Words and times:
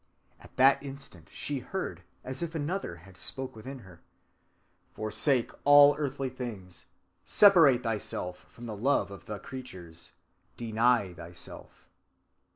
At 0.39 0.57
that 0.57 0.81
instant 0.81 1.29
she 1.31 1.59
heard, 1.59 2.01
as 2.23 2.41
if 2.41 2.55
another 2.55 2.95
had 3.05 3.15
spoke 3.17 3.55
within 3.55 3.77
her: 3.85 4.01
_Forsake 4.97 5.53
all 5.63 5.95
earthly 5.95 6.29
things. 6.29 6.87
Separate 7.23 7.83
thyself 7.83 8.47
from 8.49 8.65
the 8.65 8.75
love 8.75 9.11
of 9.11 9.27
the 9.27 9.37
creatures. 9.37 10.13
Deny 10.57 11.13
thyself. 11.13 11.87